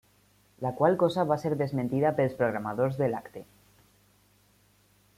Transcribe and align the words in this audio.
La 0.65 0.71
qual 0.79 0.97
cosa 1.03 1.25
va 1.33 1.37
ser 1.43 1.51
desmentida 1.59 2.13
pels 2.21 2.35
programadors 2.41 2.99
de 3.03 3.13
l'acte. 3.15 3.47